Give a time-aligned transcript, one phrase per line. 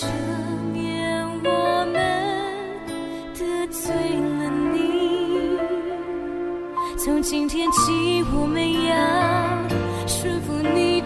[0.00, 0.06] 这
[0.72, 1.96] 年我们
[3.34, 5.58] 得罪了你。
[6.96, 8.94] 从今天起，我们要
[10.06, 11.02] 顺服你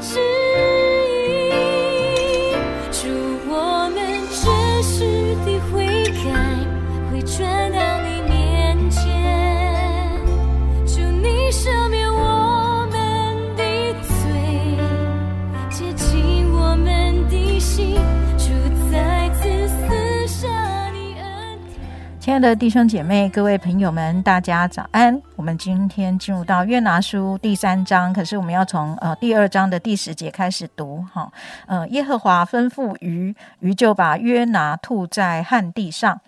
[22.32, 25.20] 亲爱的弟兄姐妹、各位朋友们，大家早安！
[25.36, 31.30] 我们今天进入到约拿书第三章，可是我们要从呃第二章的第十节开始读哈。
[31.66, 36.18] 呃，耶和华吩咐鱼，鱼就把约拿吐在旱地上。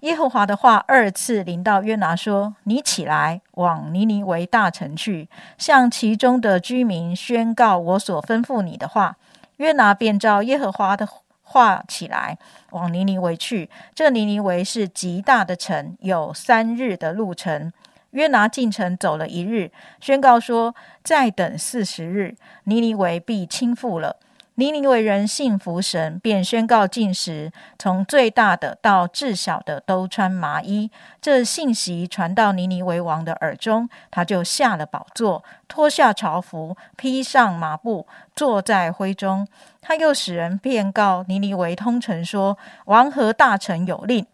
[0.00, 5.28] 耶和华的话二次临到约拿说：“你起来，往尼尼微大城去，
[5.58, 9.16] 向其中的居民宣告我所吩咐你的话。”
[9.58, 11.06] 约拿便照耶和华的
[11.52, 12.38] 画起来，
[12.70, 13.68] 往尼尼维去。
[13.94, 17.70] 这尼尼维是极大的城，有三日的路程。
[18.12, 24.16] 约拿进城走了一日，宣告说：“再等四十日，尼尼维必倾覆了。”
[24.56, 30.90] 尼尼微人信服神，便宣告禁食，从最大的到至小的都穿麻衣。
[31.22, 39.48] 这信息传到尼尼微王的耳中，他就下了宝座，脱下朝服，披上麻布，坐在灰中。
[39.80, 44.26] 他又使人便告尼尼微通臣说：“王和大臣有令，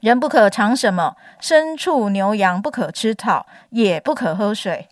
[0.00, 4.86] 人不可尝什么，牲畜牛羊不可吃草，也不可喝水。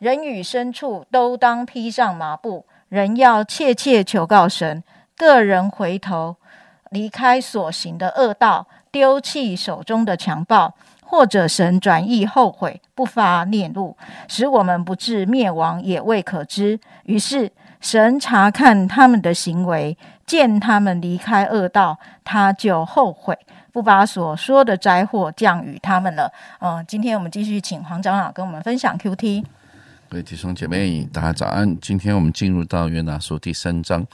[0.00, 2.66] 人与牲畜都当披上麻布。
[2.90, 4.84] 人要切切求告神，
[5.16, 6.36] 个人回头，
[6.90, 10.74] 离开所行的恶道，丢弃手中的强暴。”
[11.10, 13.96] 或者神转意后悔，不发念怒，
[14.28, 16.78] 使我们不至灭亡，也未可知。
[17.02, 23.36] 于是神查看他们的行为，见他们离开恶道，他就后悔，
[23.72, 26.32] 不把所说的灾祸降与他们了。
[26.60, 29.44] 嗯、今天我们继续请黄长老跟我们分享 Q T。
[30.10, 31.78] 各位弟兄姐妹，大家早安！
[31.80, 34.04] 今天我们进入到约拿书第三章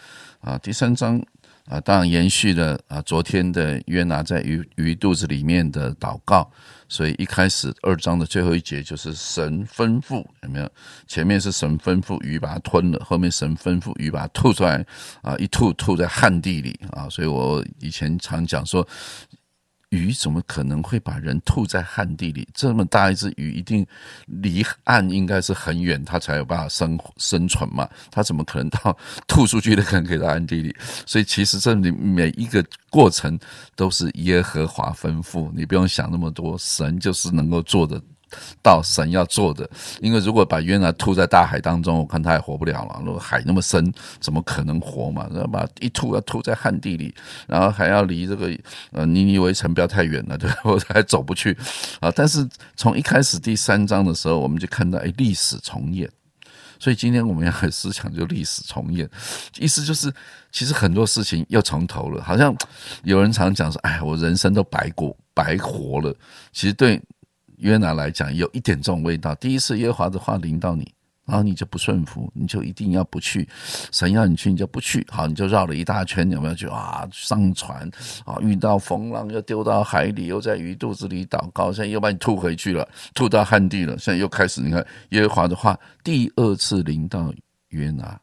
[0.42, 1.18] 啊，第三章
[1.64, 6.52] 啊，当然延续了啊昨天的约拿在鱼鱼肚子里面的祷告，
[6.86, 10.70] 所以一开始二章的最后一节就是神吩咐，有没有？
[11.06, 14.84] 前面是神吩咐鱼把它吞了，后面神吩咐鱼把它吐出来
[15.22, 18.86] 啊，一吐吐在旱地里啊，所以我以前常讲说。
[19.90, 22.46] 鱼怎么可能会把人吐在旱地里？
[22.52, 23.86] 这么大一只鱼，一定
[24.26, 27.88] 离岸应该是很远，它才有办法生生存嘛。
[28.10, 28.96] 它怎么可能到
[29.28, 30.74] 吐出去的可能给到旱地里？
[31.06, 33.38] 所以其实这里每一个过程
[33.76, 38.02] 都是耶和华吩咐，你不用想那么多，神就是能够做的。
[38.62, 39.68] 到神要做的，
[40.00, 43.00] 因为如果把约拿吐在大海当中，我看他也活不了了。
[43.04, 45.28] 如果海那么深，怎么可能活嘛？
[45.32, 47.14] 然后把一吐要吐在旱地里，
[47.46, 48.50] 然后还要离这个
[48.90, 50.50] 呃尼尼微城不要太远了， 对？
[50.64, 51.56] 我还走不去
[52.00, 52.10] 啊。
[52.14, 56.10] 但是从一开始第三章的时候，我们就看到哎历史重演。
[56.78, 59.08] 所以今天我们要思想就历史重演，
[59.58, 60.12] 意思就是
[60.52, 62.22] 其实很多事情又从头了。
[62.22, 62.54] 好像
[63.04, 66.14] 有人常讲说，哎，我人生都白过白活了。
[66.52, 67.00] 其实对。
[67.58, 69.34] 约拿来讲，有一点这种味道。
[69.36, 70.92] 第一次耶和华的话临到你，
[71.24, 73.48] 然后你就不顺服，你就一定要不去。
[73.90, 75.06] 神要你去，你就不去。
[75.10, 76.54] 好，你就绕了一大圈，有没有？
[76.54, 77.90] 就啊，上船
[78.24, 83.98] 啊，遇到风浪，又丢到海里，又在鱼肚子里祷告，现在又把你吐回去了，吐到旱地了。
[83.98, 87.32] 现在又开始，你看耶和华的话第二次临到
[87.68, 88.20] 约拿。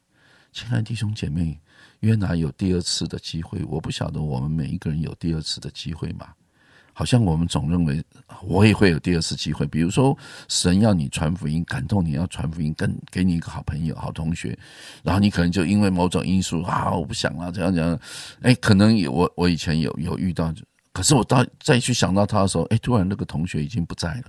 [0.52, 1.60] 亲爱的弟兄姐妹，
[2.02, 3.60] 约拿有第二次的机会。
[3.68, 6.28] 我不晓得我们每一个人有第二次的机会吗？
[6.94, 8.02] 好像我们总认为
[8.44, 10.18] 我也会有第二次机会，比如说
[10.48, 14.58] 神要你传福音，感动你要传福音，跟给你一个好朋友、好同学，
[15.04, 18.00] 然后你可能就因为某种因素啊，我不想了，怎样怎样，
[18.42, 20.54] 哎，可能有我我以前有有遇到，
[20.92, 24.24] 可是我到再去想到他的时候，哎，突然那个同学已经不在了。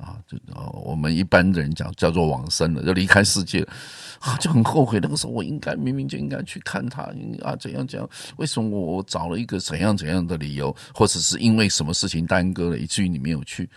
[0.00, 0.38] 啊，就
[0.82, 3.72] 我们一般人讲叫做往生了，就离开世界了，
[4.20, 4.98] 啊，就很后悔。
[5.00, 7.02] 那个时候我应该明明就应该去看他，
[7.42, 8.08] 啊，怎样怎样？
[8.38, 13.68] 为什么我我找了一个怎样怎样的理由，或者是因为什么事情耽搁了，以至于你没有去？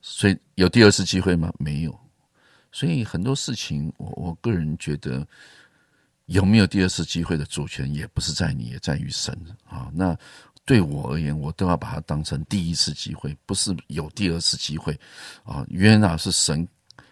[0.00, 1.52] 所以有第二次机会吗？
[1.58, 1.98] 没有。
[2.70, 5.26] 所以很多事情，我我个人觉得
[6.26, 9.36] 有没有第二次机会的主权，也不是在你，也在于神
[9.68, 9.90] 啊。
[9.92, 10.16] 那。
[10.68, 14.92] 对我而言，我都要把它当成第一次机会，不是有第二次机会
[15.42, 15.64] 啊。
[15.70, 16.68] 约拿是神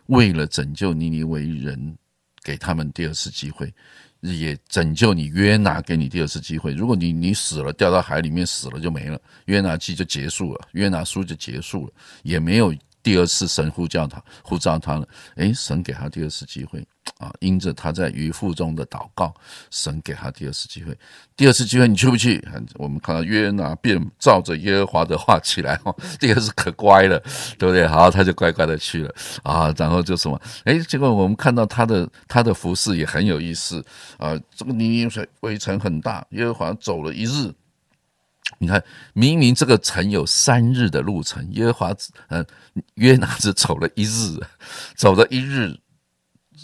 [0.08, 1.96] 为了拯救尼尼为人，
[2.44, 3.72] 给他们第二次机会，
[4.20, 6.74] 也拯救你约拿，给你第二次机会。
[6.74, 11.92] 如果你你死了，掉到海里面死了就没了，约拿记就结束了，约拿书就结束了，
[12.24, 12.74] 也没有
[13.06, 16.84] 第二次神呼叫他，呼召他了，诶，神给他第二次机会
[17.18, 17.32] 啊！
[17.38, 19.32] 因着他在渔腹中的祷告，
[19.70, 20.92] 神给他第二次机会。
[21.36, 22.44] 第二次机会，你去不去？
[22.74, 27.16] 我们看到约拿便照着耶和华的话起来哦，第二次可乖了，
[27.56, 27.86] 对不对？
[27.86, 29.14] 好，他就乖乖的去了
[29.44, 29.72] 啊。
[29.76, 30.36] 然后就什么？
[30.64, 33.80] 诶，结果我们看到他的他的服饰也很有意思
[34.18, 34.36] 啊。
[34.56, 37.54] 这个尼尼微围城很大，耶和华走了一日。
[38.58, 38.82] 你看，
[39.12, 41.94] 明明这个城有三日的路程，耶和华
[42.28, 42.44] 呃
[42.94, 44.40] 约拿只走了一日，
[44.94, 45.76] 走了一日，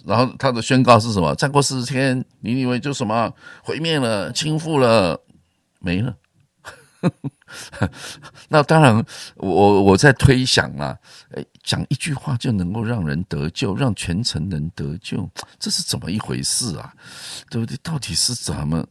[0.06, 1.34] 然后他的宣告是什么？
[1.34, 3.32] 再过四十天，你以为就什么
[3.62, 5.20] 毁灭了、倾覆了、
[5.80, 6.16] 没了？
[8.48, 9.04] 那当然，
[9.34, 10.96] 我我在推想啊，
[11.32, 15.28] 诶，讲一句话就能够让人得救，让全城人得救，
[15.58, 16.94] 这是怎么一回事啊？
[17.50, 17.76] 对不对？
[17.82, 18.86] 到底是怎么？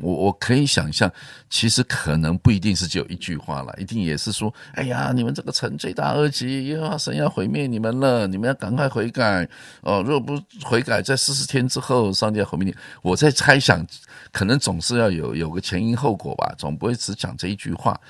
[0.00, 1.10] 我我可以想象，
[1.50, 9.48] 其实可能不一定是只有一句话了，一定也是说，哎呀，你们这个城罪大恶极，耶和华神要毁灭你们了，你们要赶快悔改
[9.80, 10.02] 哦！
[10.02, 12.74] 如果不悔改，在四十天之后，上帝要毁灭你。
[13.02, 13.84] 我在猜想，
[14.32, 18.00] 可能总是要有有个前因后果吧，总不会只讲这一句话。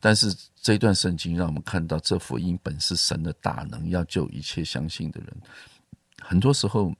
[0.00, 5.36] 但是这一段圣经让我们看到，这福音本是神的大能，要救一切相信的人。
[6.20, 6.92] 很多时候。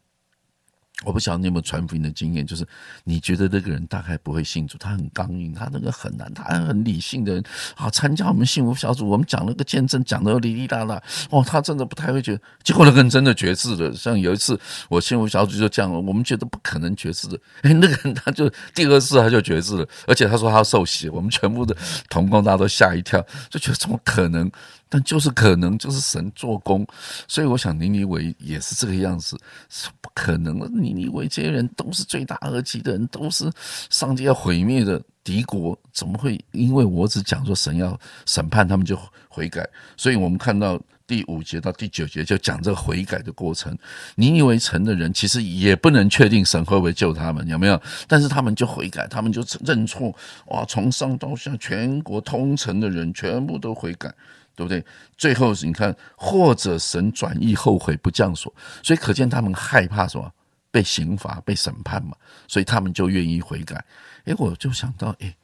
[1.04, 2.66] 我不晓得你有没有传福音的经验，就是
[3.04, 7.44] 你觉得那个人大概不会信主，他很刚硬，他那个很难，他很理性的人，
[7.74, 13.94] 好参加我们幸福小组，我们讲那个见证讲的哩哩啦啦，哦，他真的不太会觉，结果那个人真的绝志了。
[13.94, 14.58] 像有一次
[14.88, 21.76] 我幸福小组就这样，我们觉得不可能绝志的，哎，那个人他就第二次他就绝志了，而且他说他要受洗，我们全部的
[22.08, 24.50] 同工大家都吓一跳，就觉得怎么可能？
[24.88, 26.86] 但就是可能就是神做工，
[27.26, 29.36] 所以我想尼尼维也是这个样子，
[29.68, 30.68] 是不可能的。
[30.68, 33.50] 尼尼维这些人都是罪大恶极的人，都是
[33.90, 38.96] 上帝要毁灭的敌国，怎么会因为我只讲说神要审判他们就
[39.28, 39.68] 悔改？
[39.96, 43.76] 所以我们看到第五节到第九节就讲这个悔改的过程。
[44.14, 47.80] 尼尼维城的人其实也不能确定神会不会救他们，有没有？
[48.06, 50.14] 但是他们就悔改，他们就认错，
[50.46, 54.14] 哇，从上到下全国通城的人全部都悔改。
[54.56, 54.84] 对不对？
[55.16, 60.32] 最后你看，或者神转意后悔不降所，所以可见他们害怕什么？
[60.72, 62.16] 被刑罚、被审判嘛，
[62.48, 63.82] 所以他们就愿意悔改。
[64.24, 65.34] 诶，我就想到，诶，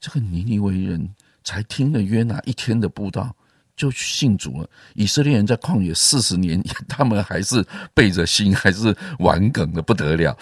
[0.00, 3.34] 这个尼尼微人才听了约拿一天的布道。
[3.76, 4.68] 就信主了。
[4.94, 10.36] 以色列人在旷野四十年，他们还是背着心，还是玩梗的不得了。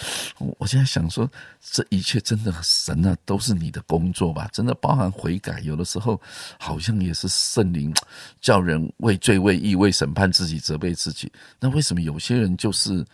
[0.59, 1.31] 我现在想说，
[1.61, 4.49] 这一切真的神啊，都是你的工作吧？
[4.53, 6.21] 真的包含悔改，有的时候
[6.59, 7.95] 好像也是圣灵
[8.41, 11.31] 叫人为罪、为义、为审判自己、责备自己。
[11.59, 13.05] 那为什么有些人就是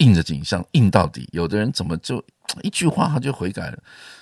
[0.00, 1.26] 硬着景象，硬到底？
[1.32, 2.22] 有的人怎么就
[2.62, 3.78] 一句话他就悔改了？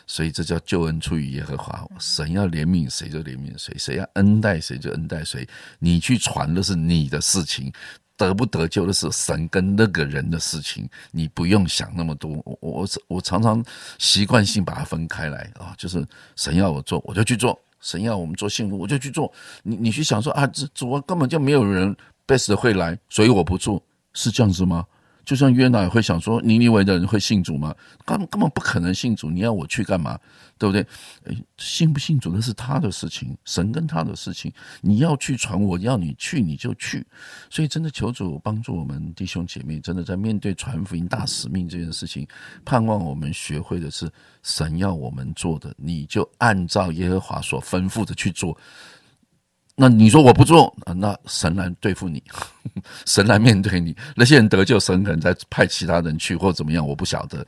[0.06, 5.46] 所以这叫救恩出于耶和华，神要怜悯谁就怜悯谁，谁要恩待谁就恩待谁。
[5.78, 7.72] 你去传的是你的事情，
[8.16, 12.30] 得不得救的是神跟那个人的事情，你不用想那么多。
[12.44, 13.64] 我我我常常
[13.98, 16.04] 习惯性把它分开来啊，就是
[16.36, 19.32] 神要我做我就去做，神要我们做幸福我就去做。
[19.62, 21.94] 你你去想说啊，这主根本就没有人
[22.26, 23.82] best 会来，所以我不做，
[24.12, 24.84] 是这样子吗？
[25.28, 27.75] 就像约拿也会想说，尼尼维的人会信主吗？
[28.06, 30.19] 根根本不可能信主，你要我去干嘛？
[30.56, 30.86] 对不对？
[31.58, 34.50] 信不信主那是他的事情，神跟他的事情。
[34.80, 37.06] 你要去传，我要你去，你就去。
[37.50, 42.26] 所以真的求主帮助我们弟兄姐妹，真的在面对传福音大使命这件事情，
[42.64, 44.10] 盼望我们学会的是
[44.42, 48.56] 神要我们做的，你就按照耶和华所吩咐的去做。
[49.80, 52.20] 那你说我不做，那神来对付你，
[53.06, 53.94] 神来面对你。
[54.16, 57.47] 那些人得救，神可能再派其他人去或怎么样，我不晓得。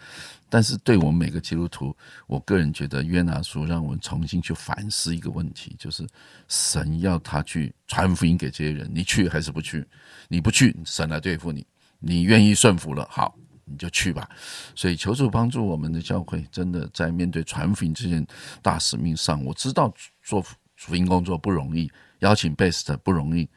[0.48, 1.94] 但是对我们每个基督徒，
[2.28, 6.06] 我个人觉得约拿书让我们重新去反思一个问题，就是
[6.46, 9.84] 神要他去传福音给这些人，你去还是不去？
[10.28, 11.66] 你不去，神来对付你。
[11.98, 13.34] 你愿意顺服了，好，
[13.64, 14.28] 你就去吧。
[14.76, 18.24] 所以求主帮助我们的教会，真的在面对传福音这件
[18.62, 20.40] 大使命上，我知道做
[20.76, 21.90] 福音工作不容易。
[22.20, 23.48] 邀请 best 不容易，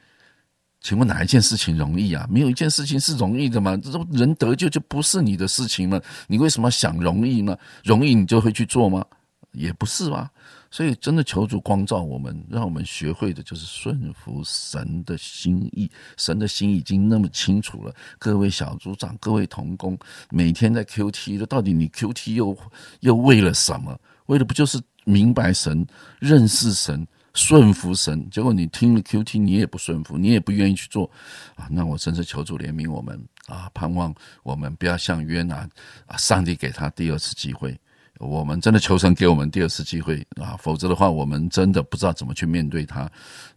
[0.82, 2.27] 请问哪一件事情容易啊？
[2.29, 3.77] 没有一件事情是容易的吗？
[3.77, 6.01] 这人得救就不是你的事情吗？
[6.27, 7.58] 你为什么想容易呢？
[7.84, 9.05] 容易你就会去做吗？
[9.51, 10.29] 也不是吧。
[10.72, 15.88] 所以真的求主光照我们，让我们学会的就是顺服神的心意。
[16.17, 17.93] 神的心已经那么清楚了。
[18.17, 19.96] 各位小组长，各位同工，
[20.32, 22.58] 每天在 Q T 的，到底你 Q T 又
[23.01, 23.96] 又为了什么？
[24.25, 25.86] 为的不就是明白神、
[26.20, 27.05] 认识神？
[27.34, 31.10] 顺服神，结果你听了 Q T，你也不顺服，你也不愿意去做
[31.56, 31.68] 啊！
[31.70, 33.70] 那我真是求主怜悯我们啊！
[33.74, 34.13] 盼望
[34.44, 35.68] 我们不要像约拿
[36.06, 37.75] 啊，上帝给他第二次机会，
[38.20, 40.56] 我们真的求神给我们第二次机会啊！
[40.58, 43.12] 否则的话，我们真的不知道怎么去面对他。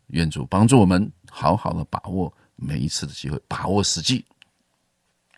[0.08, 4.24] 愿主帮助我们，好好的把握每一次的机会，把握时机。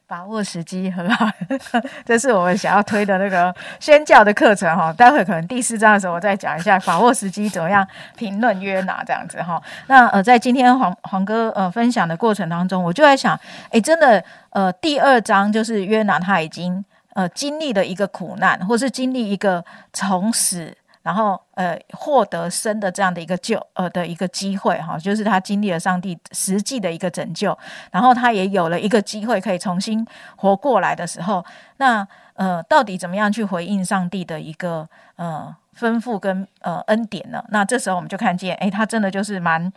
[0.08, 1.28] 把握时机很好，
[2.02, 4.90] 这是我们想要推的那个宣教的课程哈。
[4.90, 7.86] 待会可能第四章的时候，我再讲一下把握时机怎么样
[8.16, 9.62] 评论约拿这样子哈。
[9.86, 13.38] 那呃，在今天黄黄哥呃分享的过程当中，我就在想，
[13.70, 19.62] 哎，真的呃，第二章就是约拿他已经呃经历了一个苦难，或是经历一个
[19.92, 20.74] 从死。
[21.08, 27.58] 然后，呃，获得生的这样的一个救，呃的一个机会，哈，就是他经历了上帝实际的一个拯救，
[27.90, 31.42] 然后他也有了一个机会可以重新活过来的时候，
[31.78, 34.86] 那，呃，到底怎么样去回应上帝的一个
[35.16, 37.42] 呃吩咐跟呃恩典呢？
[37.48, 39.72] 那这时候我们就看见，哎，他真的就是蛮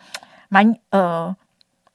[0.50, 1.33] 蛮呃。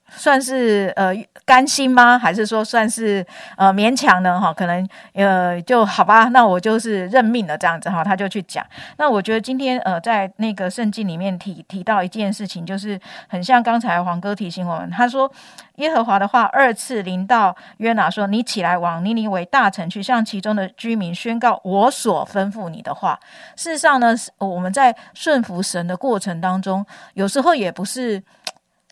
[0.08, 1.12] 算是呃
[1.44, 2.18] 甘心吗？
[2.18, 3.24] 还是说算是
[3.56, 4.40] 呃勉强呢？
[4.40, 6.26] 哈，可能呃就好吧。
[6.28, 8.04] 那我就是认命了，这样子哈。
[8.04, 8.64] 他就去讲。
[8.98, 12.98] 那我觉得今天呃在那个圣经里面提提到一件事情，就是
[13.28, 15.30] 很像刚才黄哥提醒我们，他说
[15.76, 23.18] 耶和华的话二次临到约拿说：“你起来往尼尼为大城去，向其中的居民宣告我所吩咐你的话。”
[23.56, 26.84] 事实上呢，我们在顺服神的过程当中，
[27.14, 28.22] 有时候也不是。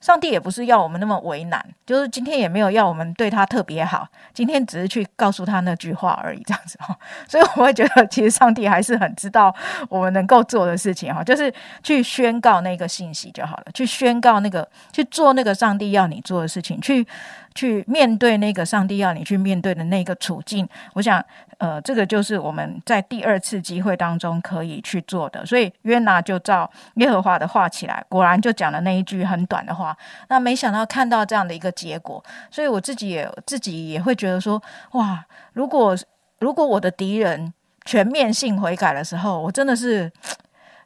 [0.04, 6.94] 上帝也不是要我们那么为难，就是今天也没有要我们对他特别好，今天只是去告诉他那句话而已，这样子哈。
[7.26, 9.54] 所以我会觉得，其实上帝还是很知道
[9.88, 11.50] 我们能够做的事情哈，就是
[11.82, 17.06] 去宣告那个信息就好了，去宣告那个，去做那个上帝要你做的事情，去。
[17.54, 21.24] 去面对那个上帝要你去面对的那个处境，我想，
[21.58, 25.46] 呃，这个就是我们在第二次机会当中可以去做的。
[25.46, 29.96] 所以约拿就照耶和华的话起来，果然就讲了那一句很短的话。
[30.28, 34.60] 那没想到看到这样的一个结果，所以我自己也自己也会觉得说，
[34.92, 35.96] 哇，如果
[36.40, 40.10] 如果我的敌人全面性悔改的时候，我真的是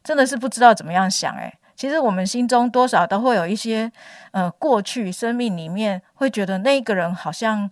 [0.04, 1.54] 真的是不知道怎么样想，诶。
[1.78, 3.90] 其实我们心中多少都会有一些，
[4.32, 7.70] 呃，过去生命里面会觉得那个人好像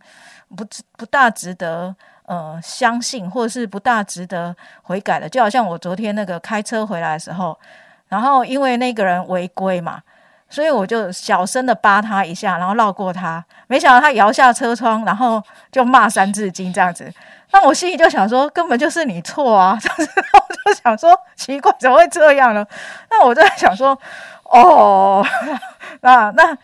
[0.56, 0.64] 不
[0.96, 1.92] 不大值得
[2.26, 5.28] 呃相信，或者是不大值得悔改的。
[5.28, 7.58] 就好像我昨天那个开车回来的时候，
[8.06, 10.00] 然后因为那个人违规嘛，
[10.48, 17.12] 所以我就小声的扒他一下，然后绕过他，没想到他摇下车窗，然后就骂三字经这样子。
[17.52, 19.78] 那我心里就想说，根本就是你错啊！
[19.82, 22.66] 当 时，我就想说，奇怪，怎么会这样呢？
[23.10, 23.98] 那我就在想说，
[24.44, 25.24] 哦，
[26.02, 26.56] 那那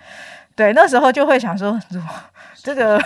[0.54, 1.78] 对，那时候就会想说，
[2.62, 3.00] 这个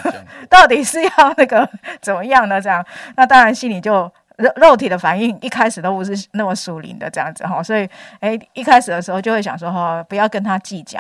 [0.48, 1.68] 到底是要那个
[2.00, 2.60] 怎么样呢？
[2.60, 2.84] 这样，
[3.16, 7.88] 那当然心里就肉肉体的反应一开始都不是那么属灵的这样子哈，所以
[8.20, 10.98] 哎，一开始的时候就会想说哈，不要跟他计较。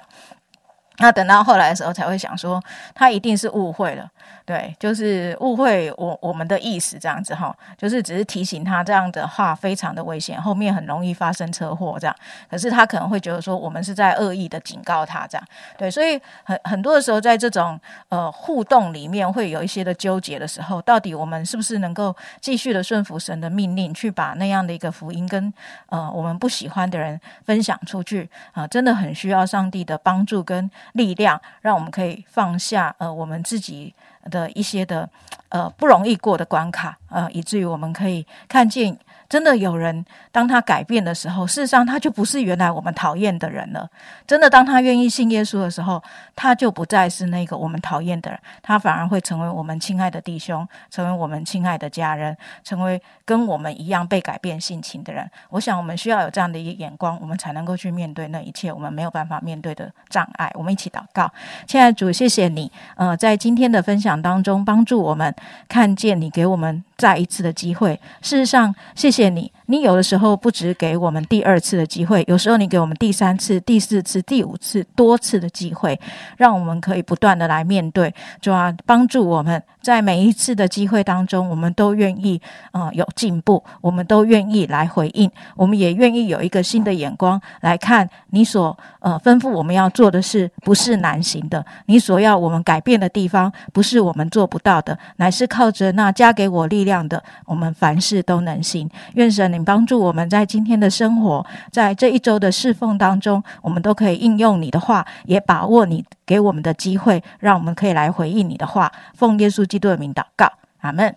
[0.98, 2.62] 那等到后来的时候，才会想说，
[2.94, 4.08] 他一定是误会了。
[4.44, 12.16] 对，就是误会我我们的意思这样子哈，就是只是提醒他这样的话非常的危险，后面很容易发生车祸这样。
[12.48, 15.44] 可是他可能会觉得说我们是在恶意的警告他这样。
[15.76, 17.78] 对，所以很很多的时候在这种
[18.08, 25.52] 呃互动里面会有一些的纠结的时候，到底我们是不是能够继续的顺服神的命令，去把那样的一个福音跟
[25.88, 28.64] 呃我们不喜欢的人分享出去啊？
[28.68, 33.92] 真的很需要上帝的帮助跟力量，让我们可以放下呃我们自己。
[34.30, 35.08] 的一些的
[35.48, 38.98] 呃不容易过的关卡，呃，以至于我们可以看见。
[39.28, 43.88] 真的有人，当他改变的时候，事实上他就不是原来我们讨厌的人了。
[44.26, 46.02] 真的，当他愿意信耶稣的时候，
[46.34, 55.28] 他就不再是那个我们讨厌的人，他反而会成为我们亲爱的弟兄，成为我们亲爱的家人，成为跟我们一样被改变性情的人。
[55.50, 60.50] 我想，我们需要有这样的一个眼光，我们才能够去面对那一切我们没有办法面对的障碍。
[60.54, 61.30] 我们一起祷告，
[61.66, 65.34] 亲爱的主，谢谢你，呃，在今天的分享当中，帮助我们
[65.68, 66.85] 看见你给我们。
[66.96, 69.52] 再一次的机会，事实上，谢谢你。
[69.66, 75.98] 你有的时候不止给我们第二次的机会，有时候你给我们第三次、第四次、第五次多次的机会，
[76.36, 82.40] 让我们可以不断的来面对，主啊帮助我们在每一次的机会当中，我们都愿意
[82.72, 98.90] 啊有进步，我们都愿意来回应，我们也愿意有一个新的眼光来看你所呃吩咐我们要做的事，不是难行的；你所要我们改变的地方，不是我们做不到的，乃是靠着那加给我力量的，我们凡事都能行。
[99.14, 99.66] 愿神你。
[99.66, 108.92] 帮助我们在今天的生活，在这一周的侍奉当中，我们都可以应用你的话，也把握你给我们的机会，让我们可以来回应你的话。
[109.14, 111.14] 奉耶稣基督的名祷告，阿门。